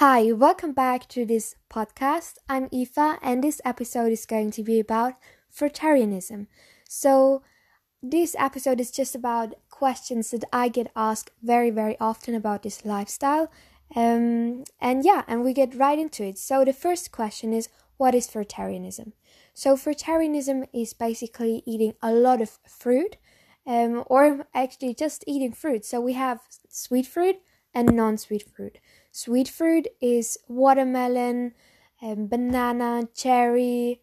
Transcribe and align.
Hi, 0.00 0.32
welcome 0.32 0.72
back 0.72 1.06
to 1.08 1.26
this 1.26 1.56
podcast. 1.68 2.36
I'm 2.48 2.70
Aoife, 2.72 3.18
and 3.20 3.44
this 3.44 3.60
episode 3.66 4.12
is 4.12 4.24
going 4.24 4.50
to 4.52 4.62
be 4.62 4.80
about 4.80 5.12
fruitarianism. 5.54 6.46
So, 6.88 7.42
this 8.02 8.34
episode 8.38 8.80
is 8.80 8.90
just 8.90 9.14
about 9.14 9.56
questions 9.68 10.30
that 10.30 10.44
I 10.54 10.68
get 10.70 10.90
asked 10.96 11.32
very, 11.42 11.68
very 11.68 11.98
often 12.00 12.34
about 12.34 12.62
this 12.62 12.86
lifestyle. 12.86 13.52
Um, 13.94 14.64
and 14.80 15.04
yeah, 15.04 15.24
and 15.28 15.44
we 15.44 15.52
get 15.52 15.74
right 15.74 15.98
into 15.98 16.24
it. 16.24 16.38
So, 16.38 16.64
the 16.64 16.72
first 16.72 17.12
question 17.12 17.52
is 17.52 17.68
what 17.98 18.14
is 18.14 18.26
fruitarianism? 18.26 19.12
So, 19.52 19.76
fruitarianism 19.76 20.66
is 20.72 20.94
basically 20.94 21.62
eating 21.66 21.92
a 22.00 22.10
lot 22.10 22.40
of 22.40 22.58
fruit, 22.66 23.18
um, 23.66 24.04
or 24.06 24.46
actually 24.54 24.94
just 24.94 25.24
eating 25.26 25.52
fruit. 25.52 25.84
So, 25.84 26.00
we 26.00 26.14
have 26.14 26.40
sweet 26.70 27.06
fruit 27.06 27.36
and 27.74 27.94
non 27.94 28.16
sweet 28.16 28.48
fruit. 28.48 28.78
Sweet 29.12 29.48
fruit 29.48 29.88
is 30.00 30.38
watermelon, 30.48 31.54
um, 32.02 32.28
banana, 32.28 33.08
cherry, 33.14 34.00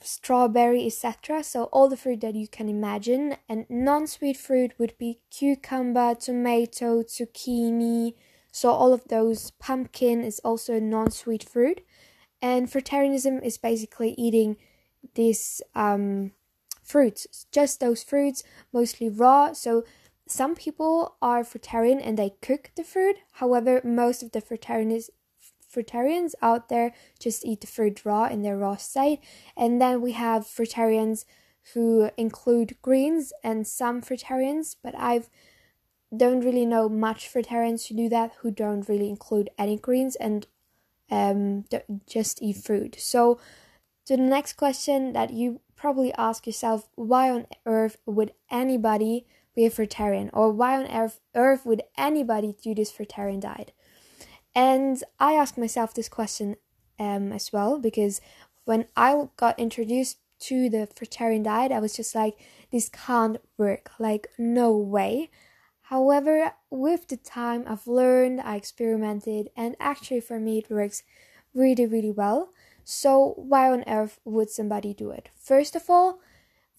strawberry, 0.00 0.86
etc. 0.86 1.42
So 1.44 1.64
all 1.64 1.88
the 1.88 1.96
fruit 1.96 2.20
that 2.22 2.34
you 2.34 2.48
can 2.48 2.68
imagine. 2.68 3.36
And 3.48 3.66
non-sweet 3.68 4.36
fruit 4.36 4.72
would 4.78 4.96
be 4.98 5.20
cucumber, 5.30 6.14
tomato, 6.14 7.02
zucchini. 7.02 8.14
So 8.50 8.70
all 8.70 8.92
of 8.92 9.08
those. 9.08 9.50
Pumpkin 9.52 10.22
is 10.22 10.40
also 10.40 10.80
non-sweet 10.80 11.48
fruit. 11.48 11.82
And 12.40 12.68
fruitarianism 12.68 13.44
is 13.44 13.58
basically 13.58 14.14
eating 14.18 14.56
these 15.14 15.62
um, 15.74 16.32
fruits, 16.82 17.46
just 17.52 17.80
those 17.80 18.02
fruits, 18.02 18.42
mostly 18.72 19.08
raw. 19.08 19.52
So 19.52 19.84
some 20.32 20.54
people 20.54 21.16
are 21.20 21.42
fruitarian 21.44 22.00
and 22.02 22.18
they 22.18 22.34
cook 22.40 22.70
the 22.74 22.84
fruit. 22.84 23.16
However, 23.32 23.80
most 23.84 24.22
of 24.22 24.32
the 24.32 24.40
fruitarians 24.40 25.10
fruitarians 25.72 26.34
out 26.42 26.68
there 26.68 26.92
just 27.18 27.44
eat 27.46 27.62
the 27.62 27.66
fruit 27.66 28.04
raw 28.04 28.26
in 28.26 28.42
their 28.42 28.58
raw 28.58 28.76
state. 28.76 29.20
And 29.56 29.80
then 29.80 30.02
we 30.02 30.12
have 30.12 30.42
fruitarians 30.44 31.24
who 31.72 32.10
include 32.16 32.76
greens 32.82 33.32
and 33.42 33.66
some 33.66 34.02
fruitarians, 34.02 34.76
but 34.82 34.94
I've 34.98 35.30
don't 36.14 36.40
really 36.44 36.66
know 36.66 36.90
much 36.90 37.32
fruitarians 37.32 37.88
who 37.88 37.96
do 37.96 38.08
that 38.10 38.32
who 38.40 38.50
don't 38.50 38.86
really 38.86 39.08
include 39.08 39.48
any 39.56 39.78
greens 39.78 40.14
and 40.16 40.46
um 41.10 41.64
just 42.06 42.42
eat 42.42 42.56
fruit. 42.56 42.96
So 42.98 43.40
the 44.06 44.16
next 44.16 44.54
question 44.54 45.12
that 45.14 45.32
you 45.32 45.60
probably 45.74 46.12
ask 46.14 46.46
yourself 46.46 46.88
why 46.96 47.30
on 47.30 47.46
earth 47.64 47.96
would 48.06 48.32
anybody 48.50 49.26
be 49.54 49.66
a 49.66 49.70
fruitarian 49.70 50.30
or 50.32 50.50
why 50.50 50.76
on 50.82 51.12
earth, 51.34 51.66
would 51.66 51.82
anybody 51.96 52.54
do 52.62 52.74
this 52.74 52.92
fruitarian 52.92 53.40
diet? 53.40 53.72
And 54.54 55.02
i 55.18 55.34
asked 55.34 55.58
myself 55.58 55.94
this 55.94 56.08
question 56.08 56.56
um, 56.98 57.32
as 57.32 57.52
well 57.52 57.78
because 57.78 58.20
when 58.64 58.86
i 58.96 59.28
got 59.36 59.58
introduced 59.58 60.18
to 60.40 60.68
the 60.68 60.88
fruitarian 60.94 61.44
diet 61.44 61.72
i 61.72 61.78
was 61.78 61.96
just 61.96 62.14
like 62.14 62.36
this 62.70 62.88
can't 62.88 63.38
work 63.56 63.90
like 63.98 64.28
no 64.38 64.76
way. 64.76 65.30
However 65.82 66.52
with 66.70 67.08
the 67.08 67.16
time 67.16 67.64
i've 67.66 67.86
learned 67.86 68.40
i 68.40 68.56
experimented 68.56 69.50
and 69.56 69.76
actually 69.80 70.20
for 70.20 70.38
me 70.38 70.58
it 70.58 70.70
works 70.70 71.02
really 71.54 71.86
really 71.86 72.12
well. 72.12 72.50
So 72.84 73.34
why 73.36 73.70
on 73.70 73.84
earth 73.86 74.18
would 74.24 74.50
somebody 74.50 74.92
do 74.92 75.10
it? 75.10 75.28
First 75.34 75.76
of 75.76 75.88
all 75.88 76.18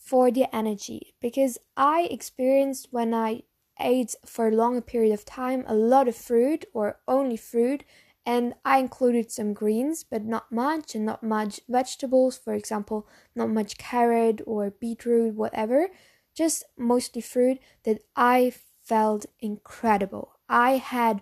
for 0.04 0.32
the 0.32 0.54
energy. 0.56 1.14
Because 1.22 1.58
I 1.78 2.08
experienced 2.10 2.88
when 2.92 3.14
I 3.14 3.44
ate 3.80 4.16
for 4.26 4.48
a 4.48 4.56
longer 4.56 4.82
period 4.82 5.14
of 5.14 5.26
time 5.26 5.64
a 5.68 5.74
lot 5.74 6.08
of 6.08 6.16
fruit 6.16 6.64
or 6.74 7.00
only 7.08 7.36
fruit 7.36 7.84
and 8.24 8.54
I 8.64 8.78
included 8.78 9.32
some 9.32 9.56
greens 9.56 10.04
but 10.04 10.24
not 10.24 10.52
much 10.52 10.94
and 10.94 11.08
not 11.08 11.24
much 11.24 11.60
vegetables 11.68 12.38
for 12.38 12.54
example 12.54 13.08
not 13.36 13.50
much 13.50 13.80
carrot 13.80 14.42
or 14.46 14.70
beetroot 14.70 15.34
whatever 15.34 15.88
just 16.36 16.64
mostly 16.78 17.22
fruit 17.22 17.60
that 17.84 18.02
I 18.16 18.54
felt 18.84 19.26
incredible. 19.40 20.34
I 20.50 20.78
had 20.78 21.22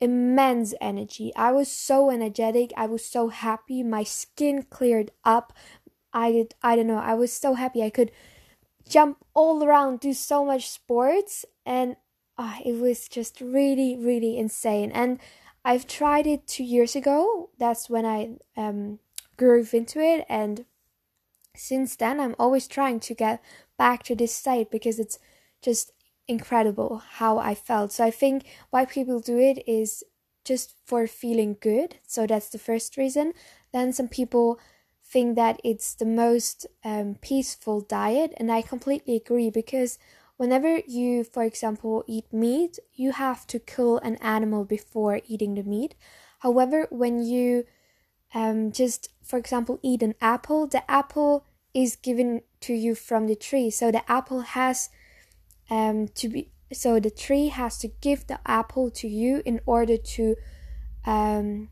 immense 0.00 0.74
energy. 0.80 1.32
I 1.36 1.52
was 1.52 1.70
so 1.70 2.10
energetic. 2.10 2.72
I 2.76 2.86
was 2.86 3.04
so 3.04 3.28
happy. 3.28 3.82
My 3.82 4.04
skin 4.04 4.62
cleared 4.62 5.10
up 5.24 5.52
I 6.12 6.46
I 6.62 6.76
don't 6.76 6.86
know 6.86 6.98
I 6.98 7.14
was 7.14 7.32
so 7.32 7.54
happy 7.54 7.82
I 7.82 7.90
could 7.90 8.10
jump 8.88 9.18
all 9.34 9.62
around 9.62 10.00
do 10.00 10.12
so 10.12 10.44
much 10.44 10.68
sports 10.68 11.44
and 11.66 11.96
uh, 12.38 12.56
it 12.64 12.80
was 12.80 13.08
just 13.08 13.40
really 13.40 13.96
really 13.96 14.38
insane. 14.38 14.90
And 14.92 15.18
I've 15.64 15.86
tried 15.86 16.26
it 16.26 16.46
two 16.46 16.64
years 16.64 16.96
ago 16.96 17.50
that's 17.58 17.90
when 17.90 18.06
I 18.06 18.36
um 18.56 18.98
grew 19.36 19.66
into 19.72 20.00
it 20.00 20.24
and 20.28 20.64
since 21.54 21.96
then 21.96 22.20
I'm 22.20 22.36
always 22.38 22.66
trying 22.66 23.00
to 23.00 23.14
get 23.14 23.42
back 23.76 24.02
to 24.04 24.14
this 24.14 24.34
state 24.34 24.70
because 24.70 24.98
it's 24.98 25.18
just 25.62 25.92
incredible 26.26 26.98
how 26.98 27.38
I 27.38 27.54
felt. 27.54 27.92
So 27.92 28.04
I 28.04 28.10
think 28.10 28.44
why 28.70 28.84
people 28.84 29.20
do 29.20 29.38
it 29.38 29.62
is 29.66 30.04
just 30.44 30.74
for 30.86 31.06
feeling 31.06 31.56
good 31.60 31.96
so 32.06 32.26
that's 32.26 32.48
the 32.48 32.58
first 32.58 32.96
reason. 32.96 33.32
Then 33.72 33.92
some 33.92 34.08
people 34.08 34.58
think 35.10 35.36
that 35.36 35.60
it's 35.64 35.94
the 35.94 36.04
most 36.04 36.66
um, 36.84 37.16
peaceful 37.20 37.80
diet, 37.80 38.32
and 38.36 38.52
I 38.52 38.62
completely 38.62 39.16
agree 39.16 39.50
because 39.50 39.98
whenever 40.36 40.80
you, 40.86 41.24
for 41.24 41.42
example, 41.42 42.04
eat 42.06 42.32
meat, 42.32 42.78
you 42.94 43.12
have 43.12 43.46
to 43.48 43.58
kill 43.58 43.98
an 43.98 44.16
animal 44.16 44.64
before 44.64 45.20
eating 45.26 45.54
the 45.54 45.62
meat. 45.62 45.94
However, 46.40 46.86
when 46.90 47.22
you 47.22 47.64
um, 48.34 48.72
just, 48.72 49.08
for 49.22 49.38
example, 49.38 49.80
eat 49.82 50.02
an 50.02 50.14
apple, 50.20 50.66
the 50.66 50.88
apple 50.90 51.44
is 51.72 51.96
given 51.96 52.42
to 52.60 52.74
you 52.74 52.94
from 52.94 53.26
the 53.26 53.36
tree, 53.36 53.70
so 53.70 53.90
the 53.90 54.08
apple 54.10 54.40
has 54.40 54.90
um, 55.70 56.08
to 56.08 56.28
be 56.28 56.50
so 56.72 57.00
the 57.00 57.10
tree 57.10 57.48
has 57.48 57.78
to 57.78 57.88
give 57.88 58.26
the 58.26 58.38
apple 58.44 58.90
to 58.90 59.08
you 59.08 59.42
in 59.46 59.60
order 59.64 59.96
to 59.96 60.36
um, 61.06 61.70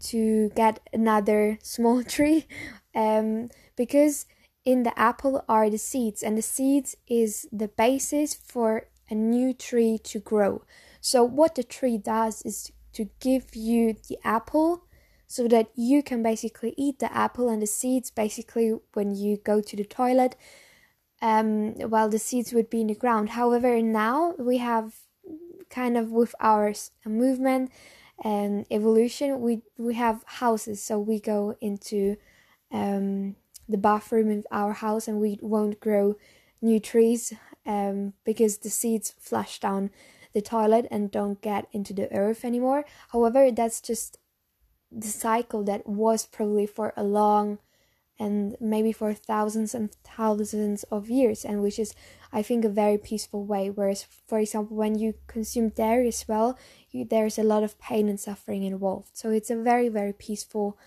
to 0.00 0.50
get 0.50 0.80
another 0.92 1.58
small 1.62 2.02
tree 2.16 2.46
um, 2.94 3.50
because 3.76 4.26
in 4.64 4.82
the 4.82 4.98
apple 4.98 5.44
are 5.48 5.70
the 5.70 5.78
seeds 5.78 6.22
and 6.22 6.36
the 6.36 6.42
seeds 6.42 6.96
is 7.06 7.46
the 7.52 7.68
basis 7.68 8.34
for 8.34 8.88
a 9.08 9.14
new 9.14 9.54
tree 9.54 9.98
to 10.02 10.18
grow. 10.18 10.62
So 11.00 11.22
what 11.22 11.54
the 11.54 11.62
tree 11.62 11.98
does 11.98 12.42
is 12.42 12.72
to 12.94 13.08
give 13.20 13.54
you 13.54 13.94
the 14.08 14.18
apple 14.24 14.84
so 15.28 15.46
that 15.48 15.68
you 15.74 16.02
can 16.02 16.22
basically 16.22 16.74
eat 16.76 16.98
the 16.98 17.12
apple 17.14 17.48
and 17.48 17.62
the 17.62 17.66
seeds 17.66 18.10
basically 18.10 18.74
when 18.94 19.14
you 19.14 19.36
go 19.36 19.60
to 19.60 19.76
the 19.76 19.84
toilet 19.84 20.36
um, 21.22 21.74
while 21.74 22.08
the 22.08 22.18
seeds 22.18 22.52
would 22.52 22.70
be 22.70 22.80
in 22.80 22.88
the 22.88 22.94
ground. 22.94 23.30
However 23.30 23.80
now 23.82 24.34
we 24.38 24.58
have 24.58 24.94
kind 25.70 25.96
of 25.96 26.10
with 26.10 26.34
our 26.40 26.72
movement 27.04 27.70
and 28.22 28.66
evolution 28.70 29.40
we 29.40 29.62
we 29.78 29.94
have 29.94 30.24
houses. 30.26 30.82
So 30.82 30.98
we 30.98 31.20
go 31.20 31.56
into 31.60 32.16
um, 32.72 33.36
the 33.68 33.78
bathroom 33.78 34.30
in 34.30 34.44
our 34.50 34.72
house 34.72 35.08
and 35.08 35.20
we 35.20 35.38
won't 35.42 35.80
grow 35.80 36.16
new 36.62 36.80
trees 36.80 37.32
um, 37.66 38.14
because 38.24 38.58
the 38.58 38.70
seeds 38.70 39.12
flush 39.18 39.60
down 39.60 39.90
the 40.32 40.42
toilet 40.42 40.86
and 40.90 41.10
don't 41.10 41.40
get 41.40 41.66
into 41.72 41.92
the 41.92 42.12
earth 42.12 42.44
anymore. 42.44 42.84
However 43.08 43.50
that's 43.50 43.80
just 43.80 44.18
the 44.90 45.08
cycle 45.08 45.64
that 45.64 45.86
was 45.86 46.26
probably 46.26 46.66
for 46.66 46.92
a 46.96 47.02
long 47.02 47.58
and 48.18 48.56
maybe 48.60 48.92
for 48.92 49.12
thousands 49.12 49.74
and 49.74 49.94
thousands 50.04 50.84
of 50.84 51.10
years 51.10 51.44
and 51.44 51.60
which 51.60 51.78
is 51.78 51.94
i 52.32 52.40
think 52.40 52.64
a 52.64 52.68
very 52.68 52.96
peaceful 52.96 53.44
way. 53.44 53.68
Whereas 53.68 54.06
for 54.26 54.38
example 54.38 54.76
when 54.76 54.98
you 54.98 55.14
consume 55.26 55.70
dairy 55.70 56.08
as 56.08 56.26
well 56.28 56.58
there's 57.04 57.38
a 57.38 57.42
lot 57.42 57.62
of 57.62 57.78
pain 57.78 58.08
and 58.08 58.18
suffering 58.20 58.62
involved. 58.62 59.10
So 59.14 59.30
it's 59.30 59.50
a 59.50 59.56
very 59.56 59.88
very 59.88 60.12
peaceful 60.12 60.78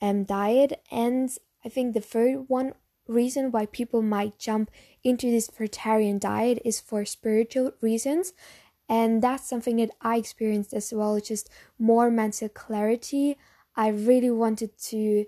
um, 0.00 0.24
diet. 0.24 0.82
And 0.90 1.30
i 1.64 1.68
think 1.68 1.94
the 1.94 2.00
third 2.00 2.48
one 2.48 2.72
reason 3.06 3.50
why 3.50 3.66
people 3.66 4.02
might 4.02 4.38
jump 4.38 4.70
into 5.02 5.30
this 5.30 5.50
vegetarian 5.50 6.18
diet 6.18 6.60
is 6.64 6.80
for 6.80 7.04
spiritual 7.04 7.72
reasons. 7.80 8.32
And 8.88 9.22
that's 9.22 9.48
something 9.48 9.76
that 9.76 9.90
i 10.00 10.16
experienced 10.16 10.74
as 10.74 10.92
well 10.92 11.20
just 11.20 11.48
more 11.78 12.10
mental 12.10 12.48
clarity. 12.48 13.36
I 13.76 13.88
really 13.88 14.30
wanted 14.30 14.76
to 14.90 15.26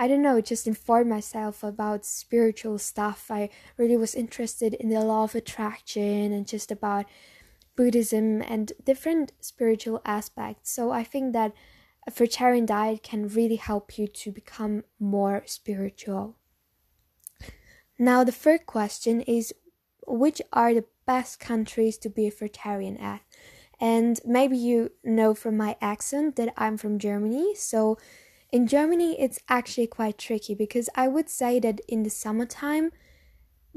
I 0.00 0.06
don't 0.06 0.22
know, 0.22 0.40
just 0.40 0.68
inform 0.68 1.08
myself 1.08 1.64
about 1.64 2.06
spiritual 2.06 2.78
stuff. 2.78 3.32
I 3.32 3.50
really 3.76 3.96
was 3.96 4.14
interested 4.14 4.74
in 4.74 4.90
the 4.90 5.00
law 5.00 5.24
of 5.24 5.34
attraction 5.34 6.32
and 6.32 6.46
just 6.46 6.70
about 6.70 7.06
Buddhism 7.78 8.42
and 8.42 8.72
different 8.84 9.30
spiritual 9.38 10.02
aspects. 10.04 10.68
So 10.72 10.90
I 10.90 11.04
think 11.04 11.32
that 11.32 11.52
a 12.08 12.10
fruitarian 12.10 12.66
diet 12.66 13.04
can 13.04 13.28
really 13.28 13.54
help 13.54 13.96
you 13.96 14.08
to 14.08 14.32
become 14.32 14.82
more 14.98 15.44
spiritual. 15.46 16.34
Now, 17.96 18.24
the 18.24 18.32
third 18.32 18.66
question 18.66 19.20
is 19.20 19.54
which 20.08 20.42
are 20.52 20.74
the 20.74 20.86
best 21.06 21.38
countries 21.38 21.96
to 21.98 22.08
be 22.10 22.26
a 22.26 22.32
fruitarian 22.32 23.00
at? 23.00 23.20
And 23.80 24.20
maybe 24.24 24.58
you 24.58 24.90
know 25.04 25.32
from 25.32 25.56
my 25.56 25.76
accent 25.80 26.34
that 26.34 26.52
I'm 26.56 26.78
from 26.78 26.98
Germany. 26.98 27.54
So 27.54 27.96
in 28.50 28.66
Germany, 28.66 29.20
it's 29.20 29.38
actually 29.48 29.86
quite 29.86 30.18
tricky 30.18 30.56
because 30.56 30.90
I 30.96 31.06
would 31.06 31.28
say 31.28 31.60
that 31.60 31.80
in 31.86 32.02
the 32.02 32.10
summertime, 32.10 32.90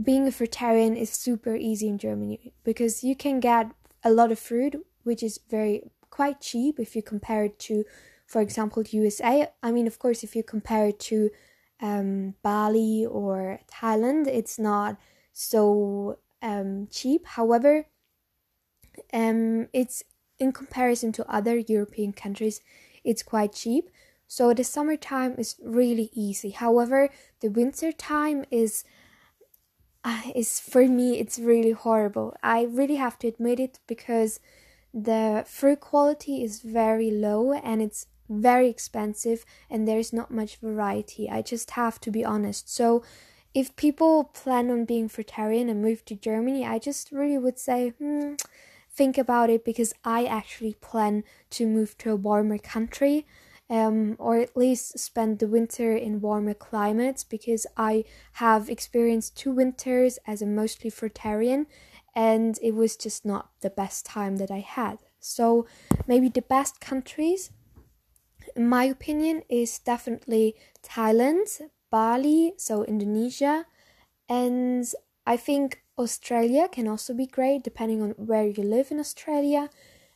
being 0.01 0.27
a 0.27 0.31
fruitarian 0.31 0.98
is 0.98 1.12
super 1.12 1.56
easy 1.56 1.88
in 1.88 2.00
Germany 2.00 2.53
because 2.63 3.03
you 3.03 3.15
can 3.15 3.39
get 3.39 3.69
a 4.03 4.12
lot 4.12 4.31
of 4.31 4.39
fruit, 4.39 4.75
which 5.03 5.24
is 5.24 5.39
very 5.50 5.83
quite 6.09 6.42
cheap 6.42 6.80
if 6.80 6.95
you 6.95 7.01
compare 7.01 7.45
it 7.45 7.59
to, 7.59 7.83
for 8.27 8.42
example, 8.42 8.83
USA. 8.89 9.48
I 9.63 9.71
mean, 9.71 9.88
of 9.88 10.00
course, 10.00 10.24
if 10.24 10.36
you 10.36 10.44
compare 10.44 10.88
it 10.88 11.00
to 11.01 11.30
um, 11.81 12.36
Bali 12.44 13.06
or 13.06 13.59
Thailand, 13.71 14.27
it's 14.27 14.59
not 14.59 14.98
so 15.33 16.19
um, 16.42 16.88
cheap. 16.92 17.25
However, 17.25 17.88
um, 19.13 19.68
it's 19.74 20.03
in 20.39 20.51
comparison 20.51 21.12
to 21.13 21.31
other 21.31 21.57
European 21.57 22.13
countries, 22.13 22.62
it's 23.03 23.24
quite 23.24 23.53
cheap. 23.53 23.89
So 24.27 24.53
the 24.53 24.63
summertime 24.63 25.36
is 25.38 25.56
really 25.63 26.09
easy. 26.13 26.51
However, 26.51 27.09
the 27.42 27.50
winter 27.50 27.92
time 27.92 28.45
is 28.50 28.83
is 30.36 30.59
for 30.59 30.88
me 30.88 31.19
it's 31.19 31.39
really 31.39 31.71
horrible. 31.71 32.36
I 32.44 32.63
really 32.63 32.95
have 32.95 33.19
to 33.19 33.27
admit 33.27 33.59
it 33.59 33.80
because 33.88 34.39
the 34.94 35.45
fruit 35.48 35.80
quality 35.80 36.44
is 36.44 36.62
very 36.62 37.12
low 37.12 37.53
and 37.53 37.81
it's 37.81 38.07
very 38.30 38.69
expensive 38.69 39.45
and 39.69 39.88
there's 39.88 40.13
not 40.13 40.31
much 40.31 40.57
variety. 40.57 41.30
I 41.30 41.42
just 41.42 41.71
have 41.71 42.00
to 42.01 42.12
be 42.12 42.24
honest. 42.24 42.74
So 42.74 43.03
if 43.53 43.75
people 43.75 44.25
plan 44.25 44.71
on 44.71 44.86
being 44.86 45.09
fruitarian 45.09 45.69
and 45.69 45.81
move 45.81 46.06
to 46.06 46.15
Germany, 46.15 46.65
I 46.65 46.80
just 46.80 47.12
really 47.12 47.38
would 47.38 47.59
say, 47.59 47.89
hmm, 47.89 48.36
think 48.89 49.18
about 49.18 49.50
it 49.50 49.65
because 49.65 49.94
I 50.06 50.25
actually 50.25 50.75
plan 50.75 51.24
to 51.51 51.65
move 51.65 51.98
to 52.00 52.12
a 52.12 52.15
warmer 52.15 52.57
country. 52.57 53.25
Um, 53.71 54.18
or 54.19 54.38
at 54.38 54.57
least 54.57 55.00
spend 55.00 55.39
the 55.39 55.47
winter 55.47 55.95
in 55.95 56.19
warmer 56.19 56.53
climates 56.53 57.23
because 57.23 57.65
I 57.77 58.03
have 58.33 58.69
experienced 58.69 59.38
two 59.38 59.51
winters 59.51 60.19
as 60.27 60.41
a 60.41 60.45
mostly 60.45 60.91
fruitarian 60.91 61.68
and 62.13 62.59
it 62.62 62.75
was 62.75 62.97
just 62.97 63.25
not 63.25 63.50
the 63.62 63.69
best 63.69 64.06
time 64.06 64.38
that 64.38 64.51
I 64.51 64.59
had. 64.59 65.00
So, 65.19 65.65
maybe 66.07 66.29
the 66.29 66.41
best 66.41 66.81
countries, 66.81 67.51
in 68.56 68.68
my 68.68 68.83
opinion, 68.85 69.44
is 69.47 69.79
definitely 69.79 70.56
Thailand, 70.83 71.62
Bali, 71.89 72.53
so 72.57 72.83
Indonesia, 72.83 73.65
and 74.27 74.85
I 75.25 75.38
think 75.38 75.83
Australia 75.97 76.67
can 76.67 76.88
also 76.88 77.13
be 77.13 77.27
great 77.27 77.63
depending 77.63 78.01
on 78.01 78.12
where 78.12 78.47
you 78.47 78.63
live 78.63 78.91
in 78.91 79.00
Australia. 79.00 79.69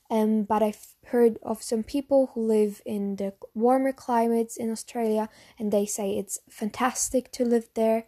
Um, 0.10 0.44
but 0.44 0.62
I've 0.62 0.95
heard 1.08 1.38
of 1.44 1.62
some 1.62 1.84
people 1.84 2.32
who 2.34 2.46
live 2.46 2.82
in 2.86 3.16
the 3.18 3.34
warmer 3.54 3.94
climates 3.94 4.58
in 4.58 4.72
Australia 4.72 5.30
and 5.60 5.72
they 5.72 5.86
say 5.86 6.18
it's 6.18 6.40
fantastic 6.50 7.32
to 7.34 7.46
live 7.46 7.70
there. 7.76 8.06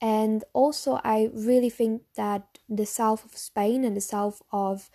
And 0.00 0.44
also, 0.52 1.00
I 1.02 1.30
really 1.32 1.70
think 1.70 2.02
that 2.16 2.58
the 2.68 2.84
south 2.84 3.24
of 3.24 3.36
Spain 3.36 3.84
and 3.84 3.96
the 3.96 4.02
south 4.02 4.42
of 4.52 4.90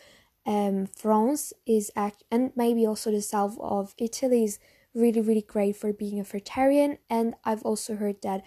um, 0.45 0.87
France 0.87 1.53
is 1.65 1.91
act 1.95 2.23
and 2.31 2.51
maybe 2.55 2.85
also 2.85 3.11
the 3.11 3.21
south 3.21 3.57
of 3.59 3.93
Italy 3.97 4.43
is 4.43 4.59
really 4.95 5.21
really 5.21 5.41
great 5.41 5.75
for 5.75 5.93
being 5.93 6.19
a 6.19 6.23
vegetarian. 6.23 6.97
And 7.09 7.35
I've 7.43 7.63
also 7.63 7.95
heard 7.95 8.21
that 8.23 8.43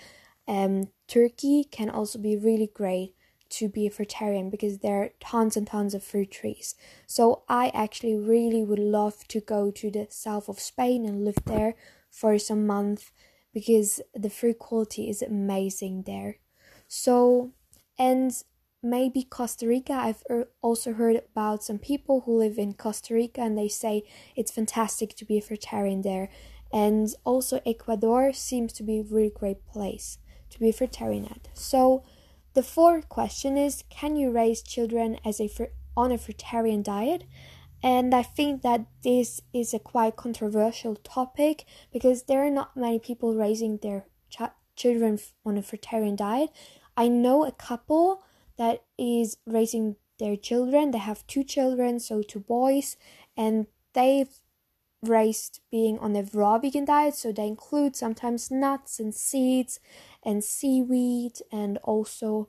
um, 0.48 0.88
Turkey 1.08 1.64
can 1.64 1.90
also 1.90 2.18
be 2.18 2.36
really 2.36 2.70
great 2.72 3.14
to 3.52 3.68
be 3.68 3.86
a 3.86 3.90
fruitarian 3.90 4.50
because 4.50 4.78
there 4.78 5.02
are 5.02 5.10
tons 5.20 5.56
and 5.56 5.66
tons 5.66 5.94
of 5.94 6.02
fruit 6.02 6.30
trees. 6.30 6.74
So 7.06 7.42
I 7.48 7.70
actually 7.74 8.16
really 8.16 8.62
would 8.62 8.78
love 8.78 9.26
to 9.28 9.40
go 9.40 9.70
to 9.70 9.90
the 9.90 10.06
south 10.10 10.48
of 10.48 10.58
Spain 10.58 11.06
and 11.06 11.24
live 11.24 11.38
there 11.44 11.74
for 12.10 12.38
some 12.38 12.66
month 12.66 13.12
because 13.52 14.00
the 14.14 14.30
fruit 14.30 14.58
quality 14.58 15.08
is 15.08 15.22
amazing 15.22 16.04
there. 16.06 16.36
So 16.88 17.52
and 17.98 18.32
maybe 18.82 19.22
Costa 19.22 19.66
Rica. 19.66 19.92
I've 19.92 20.22
er, 20.28 20.48
also 20.60 20.92
heard 20.94 21.22
about 21.30 21.62
some 21.62 21.78
people 21.78 22.22
who 22.22 22.36
live 22.36 22.58
in 22.58 22.74
Costa 22.74 23.14
Rica 23.14 23.40
and 23.42 23.56
they 23.56 23.68
say 23.68 24.02
it's 24.34 24.50
fantastic 24.50 25.14
to 25.16 25.24
be 25.24 25.38
a 25.38 25.42
fruitarian 25.42 26.02
there. 26.02 26.28
And 26.72 27.14
also 27.24 27.60
Ecuador 27.64 28.32
seems 28.32 28.72
to 28.74 28.82
be 28.82 28.98
a 28.98 29.02
really 29.02 29.30
great 29.30 29.66
place 29.66 30.18
to 30.50 30.58
be 30.58 30.70
a 30.70 30.72
fruitarian 30.72 31.30
at. 31.30 31.48
So 31.54 32.04
the 32.54 32.62
fourth 32.62 33.08
question 33.08 33.56
is 33.56 33.84
Can 33.90 34.16
you 34.16 34.30
raise 34.30 34.62
children 34.62 35.18
as 35.24 35.40
a 35.40 35.50
on 35.96 36.12
a 36.12 36.18
fruitarian 36.18 36.82
diet? 36.82 37.24
And 37.82 38.14
I 38.14 38.22
think 38.22 38.62
that 38.62 38.86
this 39.02 39.40
is 39.52 39.74
a 39.74 39.78
quite 39.78 40.16
controversial 40.16 40.94
topic 40.96 41.64
because 41.92 42.24
there 42.24 42.44
are 42.46 42.50
not 42.50 42.76
many 42.76 43.00
people 43.00 43.34
raising 43.34 43.78
their 43.78 44.04
ch- 44.30 44.54
children 44.76 45.18
on 45.44 45.58
a 45.58 45.62
fruitarian 45.62 46.16
diet. 46.16 46.50
I 46.96 47.08
know 47.08 47.44
a 47.44 47.52
couple 47.52 48.22
that 48.56 48.84
is 48.96 49.38
raising 49.46 49.96
their 50.18 50.36
children. 50.36 50.92
They 50.92 50.98
have 50.98 51.26
two 51.26 51.42
children, 51.42 51.98
so 51.98 52.22
two 52.22 52.40
boys, 52.40 52.96
and 53.36 53.66
they've 53.94 54.41
raised 55.02 55.60
being 55.70 55.98
on 55.98 56.14
a 56.16 56.24
raw 56.32 56.58
vegan 56.58 56.84
diet, 56.84 57.14
so 57.14 57.32
they 57.32 57.46
include 57.46 57.96
sometimes 57.96 58.50
nuts 58.50 59.00
and 59.00 59.14
seeds 59.14 59.80
and 60.22 60.44
seaweed 60.44 61.38
and 61.50 61.78
also 61.78 62.48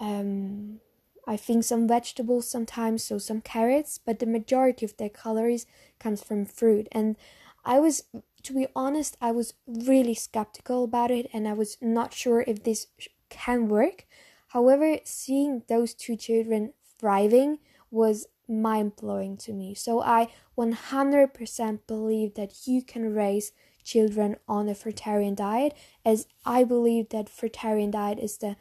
um, 0.00 0.80
I 1.26 1.36
think 1.36 1.64
some 1.64 1.88
vegetables 1.88 2.48
sometimes, 2.48 3.02
so 3.04 3.18
some 3.18 3.40
carrots, 3.40 3.98
but 3.98 4.18
the 4.18 4.26
majority 4.26 4.84
of 4.84 4.96
their 4.96 5.08
calories 5.08 5.66
comes 5.98 6.22
from 6.22 6.44
fruit. 6.44 6.88
And 6.92 7.16
I 7.64 7.80
was, 7.80 8.04
to 8.42 8.52
be 8.52 8.66
honest, 8.76 9.16
I 9.20 9.30
was 9.30 9.54
really 9.66 10.14
skeptical 10.14 10.84
about 10.84 11.10
it, 11.10 11.30
and 11.32 11.48
I 11.48 11.54
was 11.54 11.78
not 11.80 12.12
sure 12.12 12.44
if 12.46 12.62
this 12.62 12.88
can 13.30 13.68
work. 13.68 14.06
However, 14.48 14.98
seeing 15.04 15.62
those 15.68 15.94
two 15.94 16.16
children 16.16 16.74
thriving 16.98 17.58
was 17.90 18.26
mind 18.48 18.96
blowing 18.96 19.36
to 19.38 19.52
me. 19.52 19.74
So 19.74 20.02
I 20.02 20.28
100% 20.58 21.78
believe 21.86 22.34
that 22.34 22.66
you 22.66 22.82
can 22.82 23.14
raise 23.14 23.52
children 23.82 24.36
on 24.48 24.68
a 24.68 24.72
fruitarian 24.72 25.36
diet 25.36 25.74
as 26.04 26.26
I 26.44 26.64
believe 26.64 27.10
that 27.10 27.26
fruitarian 27.26 27.90
diet 27.90 28.18
is 28.18 28.38
the 28.38 28.56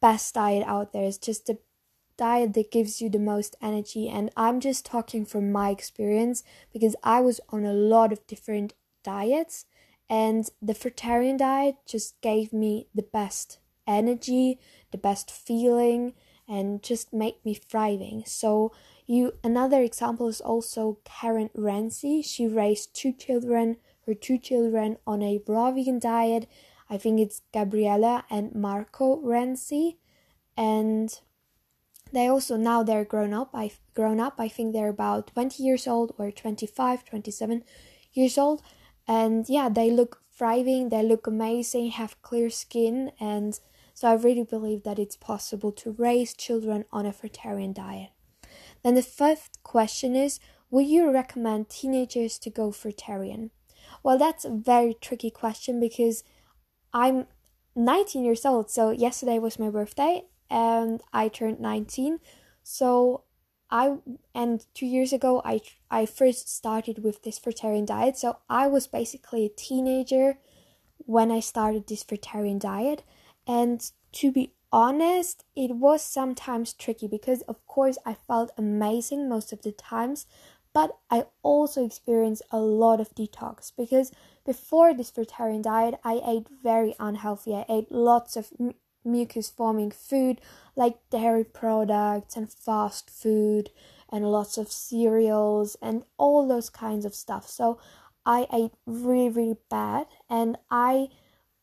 best 0.00 0.34
diet 0.34 0.64
out 0.66 0.92
there. 0.92 1.04
It's 1.04 1.18
just 1.18 1.46
the 1.46 1.58
diet 2.16 2.54
that 2.54 2.70
gives 2.70 3.00
you 3.00 3.10
the 3.10 3.18
most 3.18 3.56
energy 3.60 4.08
and 4.08 4.30
I'm 4.36 4.60
just 4.60 4.86
talking 4.86 5.26
from 5.26 5.52
my 5.52 5.70
experience 5.70 6.42
because 6.72 6.96
I 7.02 7.20
was 7.20 7.40
on 7.50 7.64
a 7.64 7.74
lot 7.74 8.12
of 8.12 8.26
different 8.26 8.74
diets 9.04 9.66
and 10.08 10.48
the 10.62 10.72
fruitarian 10.72 11.36
diet 11.36 11.76
just 11.86 12.20
gave 12.20 12.52
me 12.52 12.88
the 12.94 13.02
best 13.02 13.58
energy, 13.86 14.58
the 14.92 14.98
best 14.98 15.30
feeling 15.30 16.14
and 16.48 16.82
just 16.82 17.12
made 17.12 17.36
me 17.44 17.54
thriving. 17.54 18.24
So 18.26 18.72
you 19.06 19.34
another 19.44 19.82
example 19.82 20.28
is 20.28 20.40
also 20.40 20.98
Karen 21.04 21.50
Ramsey. 21.54 22.22
She 22.22 22.46
raised 22.46 22.94
two 22.94 23.12
children 23.12 23.76
her 24.06 24.14
two 24.14 24.38
children 24.38 24.96
on 25.06 25.22
a 25.22 25.40
raw 25.46 25.70
vegan 25.70 25.98
diet. 25.98 26.48
I 26.88 26.96
think 26.96 27.20
it's 27.20 27.42
Gabriella 27.52 28.24
and 28.30 28.54
Marco 28.54 29.20
Ramsey, 29.20 29.98
and 30.56 31.12
they 32.12 32.28
also 32.28 32.56
now 32.56 32.82
they're 32.84 33.04
grown 33.04 33.34
up. 33.34 33.50
I've 33.52 33.80
grown 33.94 34.20
up. 34.20 34.34
I 34.38 34.48
think 34.48 34.72
they're 34.72 34.88
about 34.88 35.32
20 35.34 35.62
years 35.62 35.88
old 35.88 36.14
or 36.18 36.30
25, 36.30 37.04
27 37.04 37.64
years 38.12 38.38
old, 38.38 38.62
and 39.08 39.48
yeah, 39.48 39.68
they 39.68 39.90
look 39.90 40.22
thriving. 40.32 40.90
They 40.90 41.02
look 41.02 41.26
amazing. 41.26 41.90
Have 41.90 42.22
clear 42.22 42.48
skin, 42.48 43.10
and 43.18 43.58
so 43.96 44.08
I 44.08 44.14
really 44.14 44.44
believe 44.44 44.82
that 44.82 44.98
it's 44.98 45.16
possible 45.16 45.72
to 45.72 45.90
raise 45.90 46.34
children 46.34 46.84
on 46.92 47.06
a 47.06 47.14
fruitarian 47.14 47.72
diet. 47.72 48.10
Then 48.82 48.94
the 48.94 49.00
fifth 49.00 49.62
question 49.62 50.14
is 50.14 50.38
Would 50.70 50.86
you 50.86 51.10
recommend 51.10 51.70
teenagers 51.70 52.38
to 52.40 52.50
go 52.50 52.72
fruitarian? 52.72 53.48
Well, 54.02 54.18
that's 54.18 54.44
a 54.44 54.50
very 54.50 54.92
tricky 54.92 55.30
question 55.30 55.80
because 55.80 56.24
I'm 56.92 57.26
19 57.74 58.22
years 58.22 58.44
old. 58.44 58.70
So 58.70 58.90
yesterday 58.90 59.38
was 59.38 59.58
my 59.58 59.70
birthday 59.70 60.24
and 60.50 61.02
I 61.14 61.28
turned 61.28 61.58
19. 61.58 62.18
So 62.62 63.22
I 63.70 63.96
and 64.34 64.66
2 64.74 64.84
years 64.84 65.14
ago 65.14 65.40
I 65.42 65.62
I 65.90 66.04
first 66.04 66.54
started 66.54 67.02
with 67.02 67.22
this 67.22 67.40
fruitarian 67.40 67.86
diet. 67.86 68.18
So 68.18 68.40
I 68.50 68.66
was 68.66 68.86
basically 68.86 69.46
a 69.46 69.56
teenager 69.56 70.36
when 70.98 71.30
I 71.30 71.40
started 71.40 71.86
this 71.86 72.04
fruitarian 72.04 72.60
diet 72.60 73.02
and 73.46 73.90
to 74.12 74.32
be 74.32 74.52
honest, 74.72 75.44
it 75.54 75.76
was 75.76 76.02
sometimes 76.02 76.72
tricky 76.72 77.06
because 77.06 77.42
of 77.42 77.64
course 77.66 77.98
I 78.04 78.14
felt 78.14 78.50
amazing 78.58 79.28
most 79.28 79.52
of 79.52 79.62
the 79.62 79.72
times, 79.72 80.26
but 80.72 80.96
I 81.10 81.26
also 81.42 81.84
experienced 81.84 82.42
a 82.50 82.58
lot 82.58 83.00
of 83.00 83.14
detox 83.14 83.72
because 83.76 84.12
before 84.44 84.92
this 84.94 85.10
vegetarian 85.10 85.62
diet, 85.62 85.94
I 86.04 86.20
ate 86.24 86.46
very 86.62 86.94
unhealthy. 87.00 87.54
I 87.54 87.64
ate 87.68 87.90
lots 87.90 88.36
of 88.36 88.50
m- 88.60 88.74
mucus 89.04 89.48
forming 89.48 89.90
food 89.90 90.40
like 90.74 90.98
dairy 91.10 91.44
products 91.44 92.36
and 92.36 92.52
fast 92.52 93.08
food 93.08 93.70
and 94.10 94.30
lots 94.30 94.58
of 94.58 94.70
cereals 94.70 95.76
and 95.80 96.04
all 96.18 96.46
those 96.46 96.70
kinds 96.70 97.04
of 97.04 97.14
stuff. 97.14 97.48
So 97.48 97.78
I 98.24 98.46
ate 98.52 98.72
really, 98.86 99.28
really 99.28 99.56
bad 99.70 100.06
and 100.28 100.58
I 100.70 101.08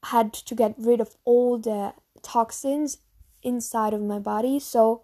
had 0.04 0.34
to 0.34 0.56
get 0.56 0.76
rid 0.78 1.00
of 1.00 1.16
all 1.24 1.58
the 1.58 1.94
toxins 2.22 2.98
inside 3.42 3.94
of 3.94 4.02
my 4.02 4.20
body. 4.20 4.60
So 4.60 5.04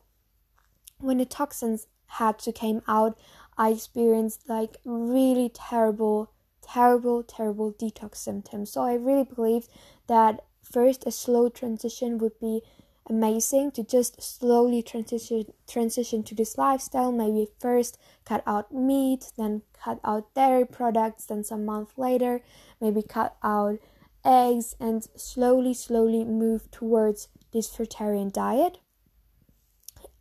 when 0.99 1.17
the 1.17 1.25
toxins 1.25 1.87
had 2.07 2.39
to 2.39 2.51
came 2.51 2.81
out, 2.87 3.17
I 3.57 3.71
experienced 3.71 4.47
like 4.47 4.77
really 4.85 5.49
terrible, 5.49 6.31
terrible, 6.61 7.23
terrible 7.23 7.73
detox 7.73 8.17
symptoms. 8.17 8.71
So 8.71 8.81
I 8.81 8.93
really 8.93 9.23
believe 9.23 9.67
that 10.07 10.45
first 10.63 11.05
a 11.05 11.11
slow 11.11 11.49
transition 11.49 12.17
would 12.17 12.39
be 12.39 12.61
amazing 13.09 13.71
to 13.71 13.83
just 13.83 14.21
slowly 14.21 14.83
transition 14.83 15.45
transition 15.67 16.21
to 16.21 16.35
this 16.35 16.59
lifestyle 16.59 17.11
maybe 17.11 17.47
first 17.59 17.97
cut 18.23 18.43
out 18.45 18.71
meat 18.71 19.31
then 19.35 19.63
cut 19.83 19.99
out 20.03 20.31
dairy 20.35 20.63
products 20.63 21.25
then 21.25 21.43
some 21.43 21.65
month 21.65 21.97
later 21.97 22.41
maybe 22.79 23.01
cut 23.01 23.35
out 23.41 23.79
eggs 24.25 24.75
and 24.79 25.07
slowly 25.15 25.73
slowly 25.73 26.23
move 26.23 26.69
towards 26.71 27.27
this 27.51 27.69
fruitarian 27.69 28.31
diet 28.31 28.79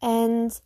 and 0.01 0.61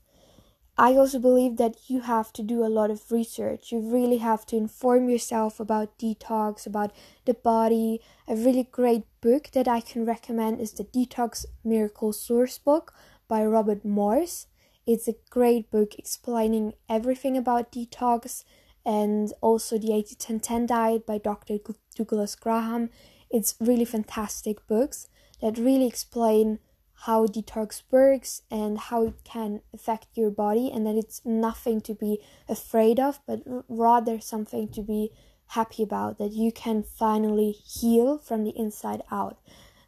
I 0.78 0.94
also 0.94 1.18
believe 1.18 1.58
that 1.58 1.76
you 1.88 2.00
have 2.00 2.32
to 2.32 2.42
do 2.42 2.64
a 2.64 2.72
lot 2.72 2.90
of 2.90 3.12
research. 3.12 3.70
You 3.70 3.80
really 3.80 4.18
have 4.18 4.46
to 4.46 4.56
inform 4.56 5.10
yourself 5.10 5.60
about 5.60 5.98
detox, 5.98 6.66
about 6.66 6.92
the 7.26 7.34
body. 7.34 8.00
A 8.26 8.34
really 8.34 8.64
great 8.64 9.04
book 9.20 9.50
that 9.52 9.68
I 9.68 9.80
can 9.80 10.06
recommend 10.06 10.60
is 10.60 10.72
the 10.72 10.84
Detox 10.84 11.44
Miracle 11.62 12.12
Source 12.12 12.56
book 12.58 12.94
by 13.28 13.44
Robert 13.44 13.84
Morse. 13.84 14.46
It's 14.86 15.06
a 15.06 15.14
great 15.28 15.70
book 15.70 15.94
explaining 15.98 16.72
everything 16.88 17.36
about 17.36 17.70
detox 17.70 18.42
and 18.84 19.32
also 19.42 19.78
the 19.78 19.92
80 19.92 20.14
10 20.14 20.40
10 20.40 20.66
diet 20.66 21.06
by 21.06 21.18
Dr. 21.18 21.58
Douglas 21.94 22.34
Graham. 22.34 22.88
It's 23.32 23.56
really 23.60 23.84
fantastic 23.84 24.66
books 24.66 25.08
that 25.40 25.58
really 25.58 25.86
explain 25.86 26.58
how 27.06 27.26
detox 27.26 27.82
works 27.90 28.42
and 28.50 28.78
how 28.78 29.06
it 29.06 29.24
can 29.24 29.62
affect 29.74 30.06
your 30.14 30.30
body 30.30 30.70
and 30.72 30.86
that 30.86 30.94
it's 30.94 31.20
nothing 31.24 31.80
to 31.80 31.94
be 31.94 32.20
afraid 32.48 33.00
of 33.00 33.18
but 33.26 33.42
rather 33.68 34.20
something 34.20 34.68
to 34.68 34.82
be 34.82 35.10
happy 35.46 35.82
about 35.82 36.18
that 36.18 36.30
you 36.30 36.52
can 36.52 36.82
finally 36.82 37.50
heal 37.50 38.18
from 38.18 38.44
the 38.44 38.56
inside 38.56 39.02
out. 39.10 39.38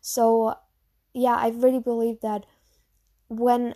So 0.00 0.56
yeah 1.14 1.36
i 1.36 1.48
really 1.48 1.78
believe 1.78 2.20
that 2.20 2.44
when 3.28 3.74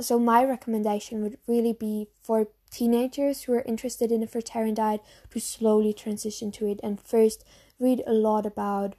so 0.00 0.18
my 0.18 0.44
recommendation 0.44 1.22
would 1.22 1.36
really 1.46 1.72
be 1.72 2.08
for 2.22 2.48
teenagers 2.70 3.42
who 3.42 3.52
are 3.52 3.62
interested 3.62 4.12
in 4.12 4.22
a 4.22 4.26
fruitarian 4.26 4.74
diet 4.74 5.00
to 5.30 5.40
slowly 5.40 5.92
transition 5.92 6.50
to 6.52 6.66
it 6.66 6.80
and 6.82 7.00
first 7.00 7.44
read 7.78 8.02
a 8.06 8.12
lot 8.12 8.46
about 8.46 8.94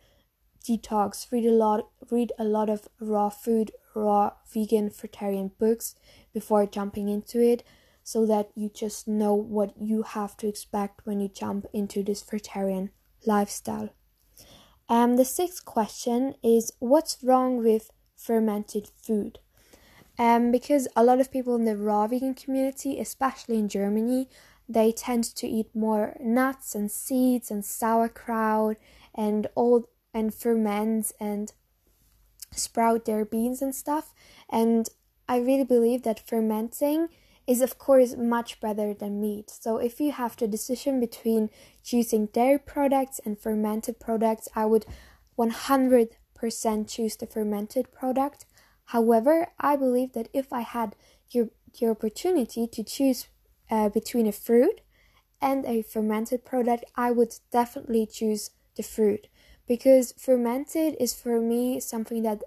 detox, 0.67 1.31
read 1.31 1.45
a 1.45 1.51
lot 1.51 1.89
read 2.11 2.31
a 2.37 2.43
lot 2.43 2.69
of 2.69 2.87
raw 2.99 3.29
food, 3.29 3.71
raw 3.95 4.31
vegan 4.51 4.89
fruitarian 4.89 5.51
books 5.57 5.95
before 6.33 6.65
jumping 6.65 7.09
into 7.09 7.41
it 7.41 7.63
so 8.03 8.25
that 8.25 8.49
you 8.55 8.69
just 8.73 9.07
know 9.07 9.33
what 9.33 9.73
you 9.79 10.03
have 10.03 10.37
to 10.37 10.47
expect 10.47 11.05
when 11.05 11.19
you 11.19 11.27
jump 11.27 11.65
into 11.73 12.03
this 12.03 12.23
fruitarian 12.23 12.89
lifestyle. 13.25 13.89
And 14.89 15.19
the 15.19 15.25
sixth 15.25 15.65
question 15.65 16.35
is 16.43 16.71
what's 16.79 17.17
wrong 17.21 17.57
with 17.61 17.91
fermented 18.15 18.89
food? 18.95 19.39
Um, 20.17 20.51
because 20.51 20.87
a 20.95 21.03
lot 21.03 21.19
of 21.19 21.31
people 21.31 21.55
in 21.55 21.65
the 21.65 21.75
raw 21.75 22.07
vegan 22.07 22.33
community, 22.33 22.99
especially 22.99 23.59
in 23.59 23.67
Germany, 23.69 24.29
they 24.69 24.91
tend 24.91 25.23
to 25.35 25.47
eat 25.47 25.75
more 25.75 26.15
nuts 26.19 26.75
and 26.75 26.89
seeds 26.89 27.51
and 27.51 27.63
sauerkraut 27.63 28.77
and 29.13 29.47
all 29.55 29.89
and 30.13 30.33
ferment 30.33 31.11
and 31.19 31.53
sprout 32.51 33.05
their 33.05 33.25
beans 33.25 33.61
and 33.61 33.73
stuff. 33.73 34.13
And 34.49 34.89
I 35.27 35.37
really 35.39 35.63
believe 35.63 36.03
that 36.03 36.27
fermenting 36.27 37.09
is, 37.45 37.61
of 37.61 37.77
course, 37.77 38.15
much 38.17 38.59
better 38.59 38.93
than 38.93 39.21
meat. 39.21 39.49
So 39.49 39.77
if 39.77 39.99
you 39.99 40.11
have 40.11 40.35
the 40.35 40.47
decision 40.47 40.99
between 40.99 41.49
choosing 41.83 42.27
dairy 42.27 42.59
products 42.59 43.19
and 43.23 43.39
fermented 43.39 43.99
products, 43.99 44.49
I 44.55 44.65
would 44.65 44.85
100% 45.37 46.09
choose 46.87 47.15
the 47.15 47.27
fermented 47.27 47.91
product. 47.91 48.45
However, 48.85 49.47
I 49.59 49.75
believe 49.75 50.13
that 50.13 50.29
if 50.33 50.51
I 50.51 50.61
had 50.61 50.95
your, 51.29 51.49
your 51.75 51.91
opportunity 51.91 52.67
to 52.67 52.83
choose 52.83 53.27
uh, 53.69 53.89
between 53.89 54.27
a 54.27 54.31
fruit 54.31 54.81
and 55.41 55.65
a 55.65 55.83
fermented 55.83 56.43
product, 56.43 56.85
I 56.95 57.11
would 57.11 57.33
definitely 57.51 58.05
choose 58.05 58.51
the 58.75 58.83
fruit 58.83 59.27
because 59.67 60.13
fermented 60.17 60.95
is 60.99 61.13
for 61.13 61.41
me 61.41 61.79
something 61.79 62.23
that 62.23 62.41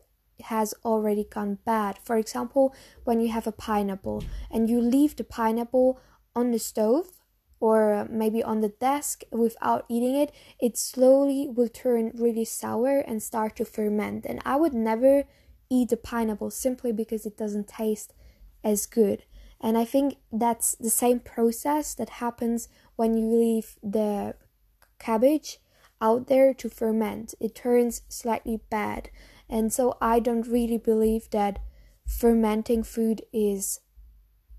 has 0.45 0.75
already 0.85 1.25
gone 1.25 1.59
bad. 1.65 1.99
For 2.03 2.17
example, 2.17 2.75
when 3.05 3.21
you 3.21 3.29
have 3.29 3.47
a 3.47 3.53
pineapple 3.53 4.25
and 4.51 4.69
you 4.69 4.81
leave 4.81 5.17
the 5.17 5.25
pineapple 5.25 6.01
on 6.35 6.51
the 6.51 6.59
stove 6.59 7.13
or 7.61 8.07
maybe 8.11 8.43
on 8.43 8.61
the 8.61 8.71
desk 8.71 9.23
without 9.31 9.85
eating 9.89 10.17
it, 10.17 10.33
it 10.59 10.79
slowly 10.79 11.49
will 11.49 11.69
turn 11.69 12.13
really 12.15 12.45
sour 12.45 12.99
and 13.01 13.23
start 13.23 13.57
to 13.57 13.65
ferment. 13.65 14.25
And 14.25 14.41
I 14.47 14.57
would 14.57 14.73
never 14.73 15.25
eat 15.69 15.91
the 15.91 15.97
pineapple 15.97 16.51
simply 16.51 16.91
because 16.91 17.27
it 17.27 17.37
doesn't 17.37 17.69
taste 17.69 18.15
as 18.65 18.87
good. 18.87 19.25
And 19.61 19.77
I 19.77 19.85
think 19.85 20.17
that's 20.33 20.75
the 20.75 20.89
same 20.89 21.21
process 21.21 21.95
that 21.95 22.09
happens 22.09 22.69
when 22.97 23.15
you 23.15 23.27
leave 23.27 23.77
the 23.83 24.35
cabbage 24.99 25.59
out 26.01 26.27
there 26.27 26.55
to 26.55 26.69
ferment. 26.69 27.35
It 27.41 27.55
turns 27.55 28.03
slightly 28.09 28.61
bad. 28.71 29.11
And 29.49 29.73
so 29.73 29.97
I 30.01 30.21
don't 30.21 30.47
really 30.47 30.79
believe 30.79 31.31
that 31.31 31.59
fermenting 32.07 32.83
food 32.83 33.23
is 33.33 33.81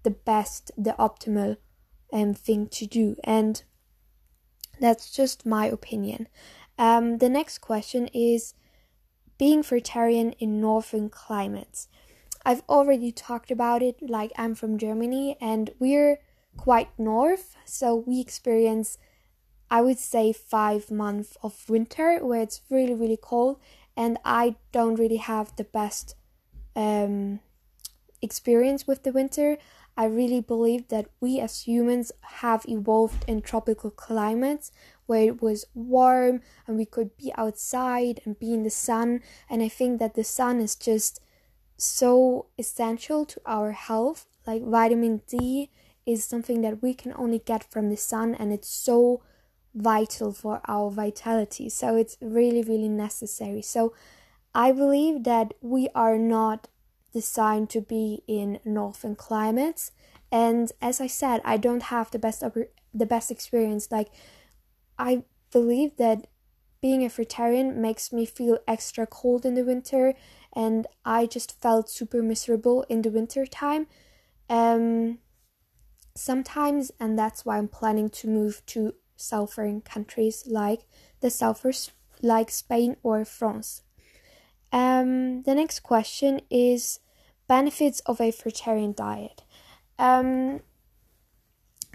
the 0.03 0.11
best, 0.11 0.71
the 0.77 0.95
optimal 0.99 1.57
um, 2.11 2.33
thing 2.33 2.67
to 2.69 2.85
do. 2.85 3.15
And 3.23 3.63
that's 4.79 5.11
just 5.11 5.45
my 5.45 5.65
opinion. 5.65 6.27
Um, 6.77 7.19
the 7.19 7.29
next 7.29 7.59
question 7.59 8.07
is 8.13 8.53
being 9.37 9.63
fruitarian 9.63 10.35
in 10.39 10.59
northern 10.59 11.09
climates. 11.09 11.87
I've 12.43 12.63
already 12.67 13.11
talked 13.11 13.51
about 13.51 13.83
it, 13.83 13.97
like 14.01 14.31
I'm 14.37 14.55
from 14.55 14.77
Germany 14.77 15.37
and 15.39 15.69
we're 15.79 16.19
quite 16.57 16.89
north, 16.97 17.55
so 17.65 17.95
we 17.95 18.19
experience 18.19 18.97
I 19.71 19.81
would 19.81 19.97
say 19.97 20.33
five 20.33 20.91
months 20.91 21.37
of 21.41 21.69
winter 21.69 22.19
where 22.19 22.41
it's 22.41 22.61
really 22.69 22.93
really 22.93 23.17
cold 23.19 23.57
and 23.95 24.17
I 24.25 24.55
don't 24.71 24.99
really 24.99 25.17
have 25.17 25.55
the 25.55 25.63
best 25.63 26.15
um, 26.75 27.39
experience 28.21 28.85
with 28.85 29.03
the 29.03 29.11
winter. 29.11 29.57
I 29.97 30.05
really 30.05 30.41
believe 30.41 30.87
that 30.89 31.07
we 31.19 31.39
as 31.39 31.67
humans 31.67 32.11
have 32.43 32.65
evolved 32.67 33.25
in 33.27 33.41
tropical 33.41 33.91
climates 33.91 34.71
where 35.05 35.23
it 35.23 35.41
was 35.41 35.65
warm 35.73 36.41
and 36.65 36.77
we 36.77 36.85
could 36.85 37.17
be 37.17 37.33
outside 37.37 38.21
and 38.25 38.39
be 38.39 38.53
in 38.53 38.63
the 38.63 38.69
sun. 38.69 39.21
And 39.49 39.61
I 39.61 39.67
think 39.67 39.99
that 39.99 40.15
the 40.15 40.23
sun 40.23 40.59
is 40.61 40.75
just 40.75 41.19
so 41.77 42.47
essential 42.57 43.25
to 43.25 43.41
our 43.45 43.71
health. 43.71 44.27
Like 44.47 44.63
vitamin 44.63 45.21
D 45.27 45.69
is 46.05 46.23
something 46.23 46.61
that 46.61 46.81
we 46.81 46.93
can 46.93 47.13
only 47.15 47.39
get 47.39 47.63
from 47.63 47.89
the 47.89 47.97
sun, 47.97 48.33
and 48.33 48.51
it's 48.51 48.69
so 48.69 49.21
vital 49.73 50.31
for 50.31 50.61
our 50.67 50.89
vitality. 50.89 51.69
So 51.69 51.95
it's 51.95 52.17
really, 52.21 52.61
really 52.61 52.89
necessary. 52.89 53.61
So 53.61 53.93
I 54.53 54.71
believe 54.71 55.23
that 55.23 55.53
we 55.61 55.87
are 55.95 56.17
not 56.17 56.67
designed 57.13 57.69
to 57.71 57.81
be 57.81 58.23
in 58.27 58.59
northern 58.65 59.15
climates. 59.15 59.91
And 60.31 60.71
as 60.81 61.01
I 61.01 61.07
said, 61.07 61.41
I 61.43 61.57
don't 61.57 61.83
have 61.83 62.11
the 62.11 62.19
best 62.19 62.43
the 62.93 63.05
best 63.05 63.31
experience. 63.31 63.91
Like 63.91 64.09
I 64.97 65.23
believe 65.51 65.97
that 65.97 66.27
being 66.81 67.05
a 67.05 67.09
fruitarian 67.09 67.75
makes 67.75 68.11
me 68.11 68.25
feel 68.25 68.57
extra 68.67 69.05
cold 69.05 69.45
in 69.45 69.53
the 69.55 69.63
winter 69.63 70.15
and 70.53 70.87
I 71.05 71.25
just 71.25 71.61
felt 71.61 71.89
super 71.89 72.21
miserable 72.21 72.83
in 72.89 73.01
the 73.01 73.11
winter 73.11 73.45
time. 73.45 73.87
Um 74.49 75.19
sometimes 76.15 76.91
and 76.99 77.17
that's 77.17 77.45
why 77.45 77.57
I'm 77.57 77.69
planning 77.69 78.09
to 78.09 78.27
move 78.27 78.65
to 78.67 78.95
southern 79.21 79.81
countries 79.81 80.43
like 80.47 80.81
the 81.21 81.29
southern 81.29 81.73
like 82.21 82.49
Spain 82.49 82.97
or 83.03 83.25
France. 83.25 83.83
Um, 84.71 85.43
the 85.43 85.55
next 85.55 85.81
question 85.81 86.41
is 86.49 86.99
benefits 87.47 87.99
of 88.01 88.21
a 88.21 88.31
fruitarian 88.31 88.95
diet. 88.95 89.43
Um, 89.99 90.61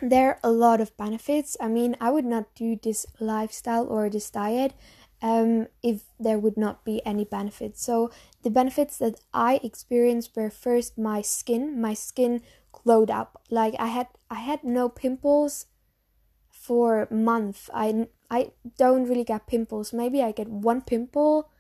there 0.03 0.29
are 0.29 0.41
a 0.43 0.51
lot 0.51 0.81
of 0.81 0.97
benefits. 0.97 1.57
I 1.61 1.69
mean, 1.69 1.97
I 2.01 2.11
would 2.11 2.27
not 2.27 2.55
do 2.55 2.79
this 2.83 3.07
lifestyle 3.19 3.87
or 3.87 4.11
this 4.11 4.31
diet 4.31 4.75
um, 5.23 5.69
if 5.83 6.03
there 6.21 6.39
would 6.39 6.59
not 6.59 6.85
be 6.85 7.05
any 7.07 7.25
benefits. 7.25 7.83
So, 7.83 8.11
the 8.43 8.51
benefits 8.51 8.99
that 8.99 9.21
I 9.33 9.59
experienced 9.63 10.37
were 10.37 10.51
first 10.51 10.99
my 10.99 11.23
skin. 11.23 11.81
My 11.81 11.95
skin 11.95 12.43
glowed 12.73 13.11
up. 13.11 13.43
Like 13.51 13.75
I 13.79 13.87
had 13.87 14.09
I 14.31 14.37
had 14.37 14.63
no 14.63 14.89
pimples 14.89 15.67
for 16.67 17.07
month. 17.11 17.71
I 17.73 18.09
I 18.31 18.51
don't 18.77 19.09
really 19.09 19.25
get 19.25 19.47
pimples. 19.47 19.93
Maybe 19.93 20.23
I 20.23 20.33
get 20.33 20.49
one 20.49 20.81
pimple 20.83 21.51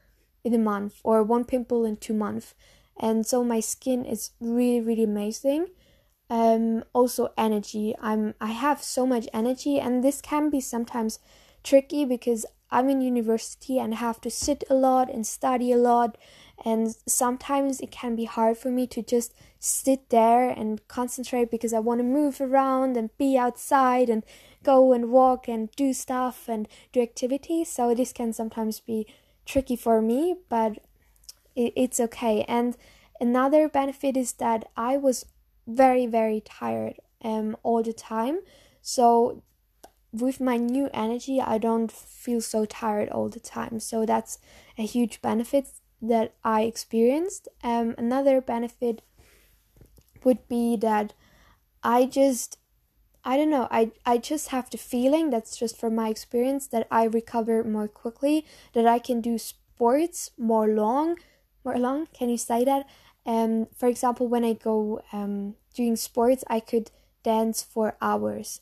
in 0.42 0.52
a 0.54 0.58
month 0.58 1.00
or 1.04 1.22
one 1.22 1.44
pimple 1.44 1.84
in 1.84 1.96
two 1.96 2.14
months. 2.14 2.54
And 2.98 3.26
so 3.26 3.44
my 3.44 3.60
skin 3.60 4.04
is 4.04 4.30
really 4.40 4.80
really 4.80 5.04
amazing. 5.04 5.68
Um 6.28 6.84
also 6.92 7.32
energy. 7.38 7.94
I'm 8.00 8.34
I 8.40 8.52
have 8.52 8.82
so 8.82 9.06
much 9.06 9.28
energy 9.32 9.78
and 9.78 10.02
this 10.02 10.20
can 10.20 10.50
be 10.50 10.60
sometimes 10.60 11.20
tricky 11.62 12.04
because 12.04 12.46
I'm 12.70 12.88
in 12.88 13.00
university 13.00 13.78
and 13.78 13.94
have 13.94 14.20
to 14.22 14.30
sit 14.30 14.64
a 14.68 14.74
lot 14.74 15.08
and 15.08 15.24
study 15.24 15.70
a 15.70 15.76
lot 15.76 16.18
and 16.64 16.96
sometimes 17.06 17.80
it 17.80 17.90
can 17.90 18.16
be 18.16 18.24
hard 18.24 18.56
for 18.58 18.70
me 18.70 18.86
to 18.88 19.02
just 19.02 19.34
sit 19.58 20.10
there 20.10 20.48
and 20.48 20.86
concentrate 20.88 21.50
because 21.50 21.72
I 21.72 21.78
want 21.80 22.00
to 22.00 22.04
move 22.04 22.40
around 22.40 22.96
and 22.96 23.16
be 23.18 23.36
outside 23.36 24.08
and 24.08 24.24
go 24.66 24.92
and 24.92 25.10
walk 25.10 25.48
and 25.48 25.70
do 25.76 25.92
stuff 25.92 26.48
and 26.48 26.68
do 26.92 27.00
activities 27.00 27.70
so 27.70 27.94
this 27.94 28.12
can 28.12 28.32
sometimes 28.32 28.80
be 28.80 29.06
tricky 29.44 29.76
for 29.76 30.02
me 30.02 30.34
but 30.48 30.78
it's 31.56 31.98
okay. 32.00 32.44
And 32.46 32.76
another 33.18 33.66
benefit 33.68 34.14
is 34.16 34.34
that 34.34 34.68
I 34.76 34.98
was 34.98 35.24
very 35.66 36.06
very 36.06 36.40
tired 36.40 36.96
um 37.24 37.56
all 37.62 37.82
the 37.82 37.92
time. 37.92 38.40
So 38.82 39.42
with 40.12 40.40
my 40.40 40.56
new 40.56 40.88
energy 40.92 41.40
I 41.40 41.58
don't 41.58 41.90
feel 41.90 42.40
so 42.40 42.64
tired 42.64 43.08
all 43.08 43.28
the 43.28 43.40
time. 43.40 43.80
So 43.80 44.04
that's 44.04 44.38
a 44.78 44.86
huge 44.94 45.22
benefit 45.22 45.66
that 46.02 46.34
I 46.44 46.62
experienced. 46.62 47.48
Um, 47.62 47.94
another 47.96 48.40
benefit 48.40 49.02
would 50.24 50.46
be 50.48 50.76
that 50.76 51.14
I 51.82 52.04
just 52.04 52.58
I 53.26 53.36
don't 53.36 53.50
know, 53.50 53.66
I 53.72 53.90
I 54.06 54.18
just 54.18 54.48
have 54.48 54.70
the 54.70 54.78
feeling 54.78 55.30
that's 55.30 55.56
just 55.56 55.76
from 55.76 55.94
my 55.96 56.08
experience 56.08 56.68
that 56.68 56.86
I 56.90 57.04
recover 57.04 57.64
more 57.64 57.88
quickly, 57.88 58.46
that 58.72 58.86
I 58.86 59.00
can 59.00 59.20
do 59.20 59.36
sports 59.36 60.30
more 60.38 60.68
long, 60.68 61.16
more 61.64 61.76
long. 61.76 62.06
Can 62.14 62.28
you 62.28 62.38
say 62.38 62.64
that? 62.64 62.86
Um, 63.26 63.66
for 63.76 63.88
example, 63.88 64.28
when 64.28 64.44
I 64.44 64.52
go 64.52 65.02
um 65.12 65.56
doing 65.74 65.96
sports, 65.96 66.44
I 66.48 66.60
could 66.60 66.90
dance 67.24 67.62
for 67.62 67.96
hours. 68.00 68.60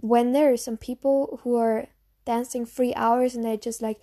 When 0.00 0.32
there 0.32 0.52
are 0.52 0.56
some 0.56 0.76
people 0.76 1.40
who 1.42 1.56
are 1.56 1.88
dancing 2.24 2.64
three 2.66 2.94
hours 2.94 3.34
and 3.34 3.44
they're 3.44 3.56
just 3.68 3.82
like, 3.82 4.00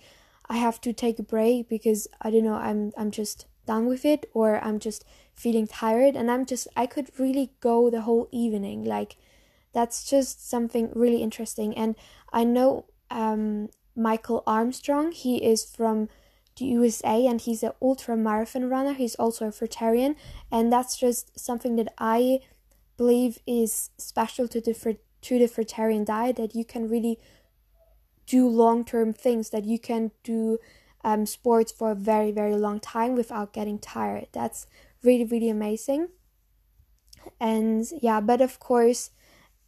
I 0.48 0.56
have 0.58 0.80
to 0.82 0.92
take 0.92 1.18
a 1.18 1.22
break 1.22 1.68
because 1.70 2.06
I 2.20 2.30
don't 2.30 2.44
know, 2.44 2.60
I'm 2.68 2.92
I'm 2.98 3.10
just 3.10 3.46
done 3.66 3.86
with 3.86 4.04
it 4.04 4.28
or 4.34 4.62
I'm 4.62 4.78
just 4.78 5.04
feeling 5.34 5.66
tired 5.66 6.14
and 6.16 6.30
I'm 6.30 6.44
just 6.44 6.68
I 6.76 6.86
could 6.86 7.10
really 7.18 7.52
go 7.60 7.88
the 7.90 8.02
whole 8.02 8.28
evening. 8.30 8.84
Like 8.84 9.16
that's 9.76 10.08
just 10.08 10.48
something 10.48 10.90
really 10.94 11.22
interesting. 11.22 11.76
And 11.76 11.96
I 12.32 12.44
know 12.44 12.86
um 13.10 13.68
Michael 13.94 14.42
Arnstein, 14.46 15.12
he 15.12 15.36
is 15.52 15.64
from 15.64 16.08
the 16.56 16.64
USA 16.76 17.26
and 17.26 17.38
he's 17.38 17.62
an 17.62 17.72
ultra 17.82 18.16
marathon 18.16 18.70
runner. 18.70 18.94
He's 18.94 19.16
also 19.16 19.48
a 19.48 19.50
fruitarian 19.58 20.16
and 20.50 20.72
that's 20.72 20.96
just 20.96 21.38
something 21.38 21.76
that 21.76 21.92
I 21.98 22.40
believe 22.96 23.38
is 23.46 23.90
special 23.98 24.48
to 24.48 24.62
the 24.62 24.96
to 25.26 25.38
the 25.38 25.48
fruitarian 25.54 26.06
diet 26.06 26.36
that 26.36 26.54
you 26.54 26.64
can 26.64 26.88
really 26.88 27.18
do 28.24 28.48
long 28.48 28.82
term 28.82 29.12
things 29.12 29.50
that 29.50 29.66
you 29.66 29.78
can 29.78 30.10
do 30.24 30.58
um, 31.04 31.26
sports 31.26 31.70
for 31.70 31.90
a 31.90 31.94
very 32.12 32.32
very 32.32 32.56
long 32.56 32.80
time 32.80 33.14
without 33.14 33.52
getting 33.52 33.78
tired. 33.78 34.28
That's 34.32 34.66
really 35.02 35.26
really 35.26 35.50
amazing. 35.50 36.08
And 37.38 37.84
yeah 38.00 38.20
but 38.22 38.40
of 38.40 38.58
course 38.58 39.10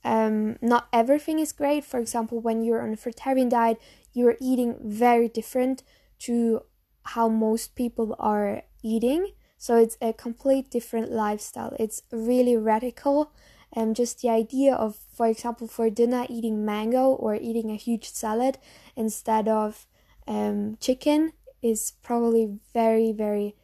um, 0.05 0.57
not 0.61 0.88
everything 0.93 1.38
is 1.38 1.52
great. 1.52 1.85
For 1.85 2.00
example 2.00 2.40
when 2.40 2.62
you're 2.62 2.83
on 2.83 2.93
a 2.93 2.97
fruitarian 2.97 3.50
diet 3.50 3.81
you're 4.12 4.37
eating 4.40 4.76
very 4.83 5.28
different 5.28 5.83
to 6.21 6.63
how 7.04 7.28
most 7.28 7.75
people 7.75 8.17
are 8.19 8.63
eating. 8.82 9.32
So 9.56 9.76
it's 9.76 9.97
a 10.00 10.13
complete 10.13 10.71
different 10.71 11.11
lifestyle. 11.11 11.75
It's 11.78 12.02
really 12.13 12.56
radical. 12.56 13.32
And 13.73 13.95
just 13.95 14.23
the 14.23 14.30
idea 14.30 14.75
of 14.75 14.97
for 15.15 15.26
example 15.26 15.69
for 15.69 15.91
dinner 15.91 16.26
eating 16.28 16.65
mango 16.65 17.11
or 17.11 17.34
eating 17.34 17.71
a 17.71 17.76
huge 17.76 18.11
salad 18.11 18.58
instead 18.97 19.47
of 19.47 19.87
um, 20.26 20.76
chicken 20.80 21.32
is 21.61 21.93
probably 22.02 22.58
very 22.73 23.13
very 23.13 23.56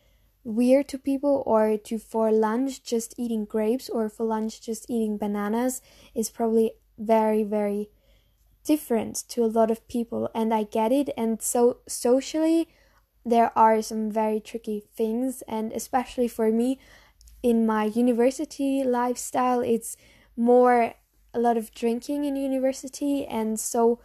weird 0.45 0.87
to 0.89 0.99
people 0.99 1.43
or 1.47 1.77
to 1.79 1.99
for 1.99 2.31
lunch 2.31 2.85
just 2.85 3.15
eating 3.19 3.45
grapes 3.45 3.89
or 3.89 4.09
for 4.09 4.25
lunch 4.25 4.61
just 4.61 4.89
eating 4.91 5.17
bananas 5.17 5.81
is 6.15 6.29
probably 6.31 6.73
very 6.99 7.43
very 7.43 7.89
different 8.65 9.25
to 9.29 9.45
a 9.45 9.47
lot 9.47 9.71
of 9.71 9.87
people 9.89 10.29
and 10.35 10.53
I 10.53 10.65
get 10.65 10.91
it. 10.91 11.11
And 11.17 11.41
so 11.41 11.79
socially 11.87 12.69
there 13.25 13.57
are 13.57 13.81
some 13.81 14.11
very 14.11 14.41
tricky 14.41 14.83
things 14.97 15.43
and 15.47 15.73
especially 15.73 16.29
for 16.29 16.51
me 16.51 16.79
in 17.43 17.67
my 17.67 17.85
university 17.85 18.83
lifestyle 18.85 19.61
it's 19.61 19.97
more 20.37 20.95
a 21.33 21.39
lot 21.39 21.57
of 21.57 21.73
drinking 21.73 22.25
in 22.25 22.37
university 22.37 23.25
and 23.25 23.59
so 23.59 23.99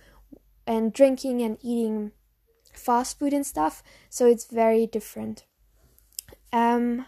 and 0.66 0.94
drinking 0.94 1.42
and 1.42 1.58
eating 1.62 2.12
fast 2.74 3.20
food 3.20 3.34
and 3.34 3.46
stuff 3.46 3.84
so 4.10 4.26
it's 4.26 4.46
very 4.46 4.88
different 4.88 5.44
um 6.54 7.06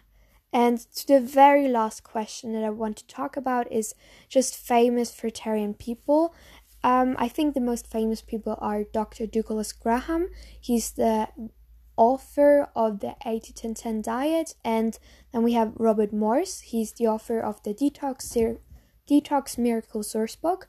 and 0.54 0.80
to 0.96 1.08
the 1.08 1.22
very 1.22 1.68
last 1.68 2.04
question 2.04 2.52
that 2.54 2.64
I 2.64 2.70
want 2.70 2.98
to 2.98 3.08
talk 3.08 3.38
about 3.38 3.72
is 3.72 3.96
just 4.28 4.58
famous 4.58 5.10
fruitarian 5.10 5.78
people. 5.78 6.36
Um, 6.84 7.16
I 7.18 7.30
think 7.30 7.54
the 7.54 7.62
most 7.62 7.88
famous 7.88 8.22
people 8.22 8.58
are 8.60 8.84
Dr. 8.84 9.28
Douglas 9.28 9.72
Graham. 9.72 10.28
He's 10.60 10.92
the 10.92 11.30
author 11.98 12.68
of 12.76 13.00
the 13.00 13.16
80 13.26 13.54
10 13.54 13.74
10 13.76 14.02
diet 14.02 14.56
and 14.64 14.98
then 15.32 15.44
we 15.44 15.54
have 15.54 15.74
robert 15.76 16.14
morse 16.14 16.62
he's 16.62 16.94
the 16.94 17.06
author 17.06 17.40
of 17.40 17.62
the 17.64 17.74
detox 17.74 18.58
detox 19.10 19.58
miracle 19.58 20.02
source 20.02 20.36
book 20.36 20.68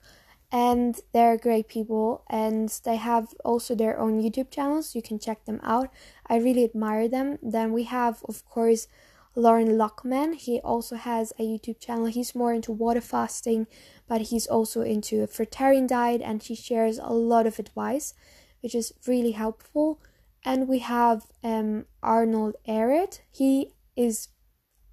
and 0.53 1.01
they're 1.13 1.39
great 1.39 1.67
people 1.67 2.23
and 2.29 2.81
they 2.85 2.97
have 2.97 3.35
also 3.45 3.75
their 3.75 3.99
own 3.99 4.23
youtube 4.23 4.51
channels 4.51 4.95
you 4.95 5.03
can 5.03 5.19
check 5.19 5.45
them 5.47 5.59
out 5.63 5.89
i 6.27 6.37
really 6.37 6.63
admire 6.63 7.09
them 7.09 7.39
then 7.43 7.73
we 7.73 7.85
have 7.85 8.23
of 8.29 8.45
course 8.45 8.87
Loren 9.35 9.79
Lockman. 9.79 10.35
He 10.35 10.61
also 10.61 10.97
has 10.97 11.33
a 11.39 11.43
YouTube 11.43 11.81
channel. 11.81 12.05
He's 12.05 12.35
more 12.35 12.53
into 12.53 12.71
water 12.71 13.01
fasting, 13.01 13.67
but 14.07 14.21
he's 14.21 14.47
also 14.47 14.83
into 14.83 15.23
a 15.23 15.27
fruitarian 15.27 15.89
diet 15.89 16.21
and 16.23 16.43
he 16.43 16.55
shares 16.55 16.99
a 16.99 17.15
lot 17.15 17.47
of 17.47 17.59
advice, 17.59 18.13
which 18.61 18.75
is 18.75 18.93
really 19.07 19.31
helpful 19.31 20.03
and 20.45 20.69
we 20.69 20.81
have 20.81 21.27
um, 21.43 21.87
Arnold 22.03 22.57
Ehret. 22.67 23.21
He 23.31 23.73
is 23.97 24.29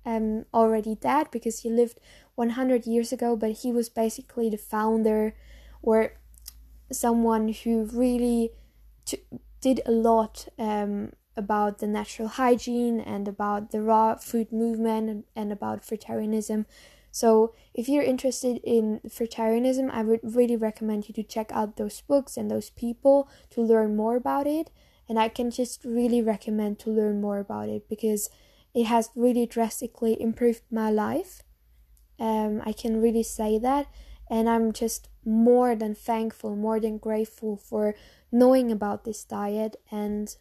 um, 0.05 0.45
already 0.53 0.95
dead 0.95 1.27
because 1.31 1.59
he 1.59 1.69
lived 1.69 1.99
100 2.35 2.85
years 2.85 3.11
ago, 3.11 3.35
but 3.35 3.51
he 3.51 3.71
was 3.71 3.89
basically 3.89 4.49
the 4.49 4.57
founder 4.57 5.35
or 5.81 6.13
someone 6.91 7.49
who 7.49 7.89
really 7.93 8.51
t- 9.05 9.23
did 9.61 9.81
a 9.85 9.91
lot 9.91 10.47
um, 10.57 11.13
about 11.35 11.79
the 11.79 11.87
natural 11.87 12.27
hygiene 12.27 12.99
and 12.99 13.27
about 13.27 13.71
the 13.71 13.81
raw 13.81 14.15
food 14.15 14.51
movement 14.51 15.09
and, 15.09 15.23
and 15.35 15.51
about 15.51 15.85
vegetarianism. 15.85 16.65
So, 17.11 17.55
if 17.73 17.89
you're 17.89 18.03
interested 18.03 18.61
in 18.63 19.01
vegetarianism, 19.03 19.89
I 19.89 20.03
would 20.03 20.19
really 20.21 20.55
recommend 20.55 21.07
you 21.07 21.13
to 21.15 21.23
check 21.23 21.51
out 21.51 21.75
those 21.75 22.01
books 22.01 22.37
and 22.37 22.51
those 22.51 22.69
people 22.69 23.27
to 23.49 23.61
learn 23.61 23.95
more 23.95 24.15
about 24.15 24.45
it 24.45 24.69
and 25.09 25.17
I 25.19 25.27
can 25.27 25.49
just 25.49 25.83
really 25.83 26.21
recommend 26.21 26.77
to 26.79 26.91
learn 26.91 27.19
more 27.19 27.39
about 27.39 27.67
it 27.67 27.89
because 27.89 28.29
it 28.73 28.85
has 28.85 29.09
really 29.15 29.45
drastically 29.45 30.19
improved 30.21 30.61
my 30.71 30.89
life. 30.89 31.41
Um, 32.19 32.61
I 32.65 32.73
can 32.73 33.01
really 33.01 33.23
say 33.23 33.57
that, 33.59 33.87
and 34.29 34.49
I'm 34.49 34.73
just 34.73 35.09
more 35.25 35.75
than 35.75 35.95
thankful, 35.95 36.55
more 36.55 36.79
than 36.79 36.97
grateful 36.97 37.57
for 37.57 37.95
knowing 38.31 38.71
about 38.71 39.05
this 39.05 39.23
diet. 39.23 39.77
And 39.91 40.35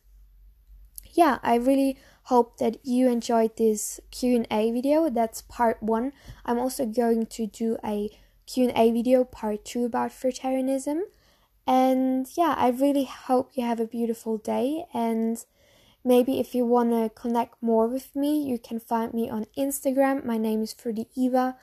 yeah, 1.13 1.39
I 1.43 1.57
really 1.57 1.99
hope 2.25 2.59
that 2.59 2.85
you 2.85 3.09
enjoyed 3.09 3.57
this 3.57 4.01
Q&A 4.11 4.71
video. 4.73 5.09
That's 5.09 5.43
part 5.43 5.83
1. 5.83 6.13
I'm 6.45 6.59
also 6.59 6.85
going 6.85 7.27
to 7.27 7.47
do 7.47 7.77
a 7.85 8.11
Q&A 8.47 8.93
video 8.93 9.25
part 9.25 9.65
2 9.65 9.85
about 9.85 10.11
fruitarianism. 10.11 11.01
And 11.67 12.27
yeah, 12.37 12.55
I 12.57 12.69
really 12.69 13.05
hope 13.05 13.53
you 13.55 13.65
have 13.65 13.81
a 13.81 13.87
beautiful 13.87 14.39
day. 14.39 14.87
And 14.93 15.45
maybe 16.05 16.41
if 16.41 16.55
you 16.55 16.65
want 16.65 16.91
to 16.91 17.11
connect 17.15 17.63
more 17.63 17.87
with 17.87 18.15
me, 18.15 18.43
you 18.43 18.59
can 18.59 18.81
find 18.81 19.13
me 19.15 19.29
on 19.29 19.47
Instagram. 19.57 20.25
My 20.25 20.39
name 20.39 20.63
is 20.63 20.73
Fruity 20.73 21.09
Eva. 21.15 21.57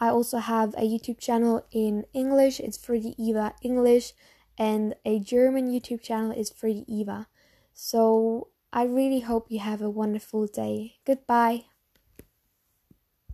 I 0.00 0.08
also 0.08 0.38
have 0.38 0.74
a 0.74 0.82
YouTube 0.82 1.18
channel 1.18 1.64
in 1.70 2.04
English. 2.12 2.60
It's 2.60 2.76
Fruity 2.76 3.14
Eva 3.18 3.54
English. 3.62 4.12
And 4.58 4.94
a 5.04 5.18
German 5.18 5.70
YouTube 5.70 6.02
channel 6.02 6.32
is 6.32 6.50
Fruity 6.50 6.84
Eva. 6.88 7.28
So 7.72 8.48
I 8.72 8.84
really 8.84 9.20
hope 9.20 9.46
you 9.50 9.60
have 9.60 9.80
a 9.80 9.90
wonderful 9.90 10.46
day. 10.46 10.96
Goodbye. 11.04 11.71